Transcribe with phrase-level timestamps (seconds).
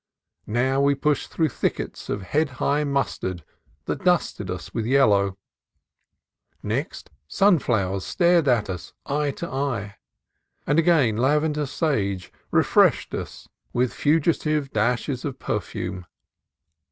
[0.47, 3.43] Now we pushed through thickets of head high mustard
[3.85, 5.37] that dusted us with yellow;
[6.63, 9.97] next, sunflowers stared at us eye to eye;
[10.65, 16.07] and again, lavender sage refreshed us with fugi tive dashes of perfume.